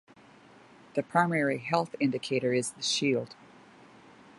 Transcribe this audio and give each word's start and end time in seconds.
The 0.95 1.03
primary 1.03 1.59
health 1.59 1.93
indicator 1.99 2.53
is 2.53 2.71
the 2.71 2.81
shield. 2.81 3.35